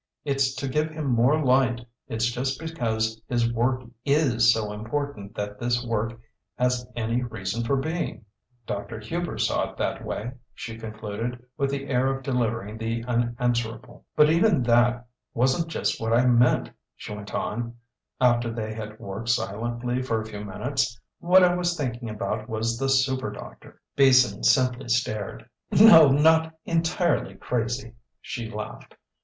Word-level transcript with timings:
It's 0.25 0.55
to 0.55 0.67
give 0.67 0.89
him 0.89 1.05
more 1.11 1.43
light. 1.43 1.85
It's 2.07 2.25
just 2.31 2.59
because 2.59 3.21
his 3.27 3.53
work 3.53 3.83
is 4.03 4.51
so 4.51 4.71
important 4.73 5.35
that 5.35 5.59
this 5.59 5.85
work 5.85 6.19
has 6.55 6.87
any 6.95 7.21
reason 7.21 7.63
for 7.63 7.75
being. 7.75 8.25
Dr. 8.65 8.99
Hubers 8.99 9.47
saw 9.47 9.69
it 9.69 9.77
that 9.77 10.03
way," 10.03 10.31
she 10.55 10.75
concluded, 10.79 11.45
with 11.55 11.69
the 11.69 11.85
air 11.87 12.07
of 12.07 12.23
delivering 12.23 12.79
the 12.79 13.03
unanswerable. 13.03 14.03
"But 14.15 14.31
even 14.31 14.63
that 14.63 15.05
wasn't 15.35 15.67
just 15.67 16.01
what 16.01 16.13
I 16.13 16.25
meant," 16.25 16.71
she 16.95 17.13
went 17.13 17.35
on, 17.35 17.75
after 18.19 18.51
they 18.51 18.73
had 18.73 18.99
worked 18.99 19.29
silently 19.29 20.01
for 20.01 20.19
a 20.19 20.25
few 20.25 20.43
minutes. 20.43 20.99
"What 21.19 21.43
I 21.43 21.53
was 21.53 21.77
thinking 21.77 22.09
about 22.09 22.49
was 22.49 22.79
the 22.79 22.87
superdoctor." 22.87 23.73
Beason 23.95 24.41
simply 24.43 24.89
stared. 24.89 25.47
"No, 25.71 26.09
not 26.09 26.55
entirely 26.65 27.35
crazy," 27.35 27.93
she 28.19 28.49
laughed. 28.49 28.95